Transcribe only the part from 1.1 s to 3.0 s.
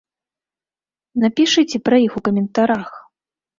Напішыце пра іх у каментарах!